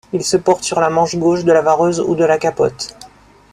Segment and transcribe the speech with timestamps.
[0.13, 2.97] Ils se portent sur la manche gauche de la vareuse ou de la capote.